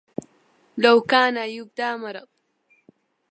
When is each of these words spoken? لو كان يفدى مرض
لو 0.77 1.01
كان 1.01 1.37
يفدى 1.37 1.95
مرض 1.97 2.27